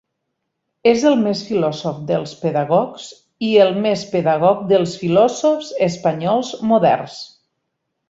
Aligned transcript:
És 0.91 1.03
el 1.09 1.17
més 1.25 1.43
filòsof 1.49 1.99
dels 2.13 2.33
pedagogs 2.47 3.07
i 3.51 3.53
el 3.67 3.77
més 3.85 4.09
pedagog 4.17 4.67
dels 4.75 4.99
filòsofs 5.05 5.71
espanyols 5.93 6.55
moderns. 6.75 7.25